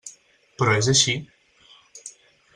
[0.61, 1.15] Però és així.